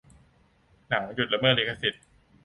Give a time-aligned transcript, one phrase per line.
[0.87, 2.03] หนัง หยุดละเมิดลิขสิทธิ์